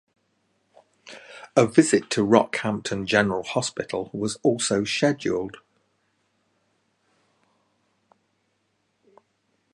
A 1.55 1.67
visit 1.67 2.09
to 2.09 2.25
Rockhampton 2.25 3.05
General 3.05 3.43
Hospital 3.43 4.09
was 4.11 4.39
also 4.41 4.83
scheduled. 4.83 5.57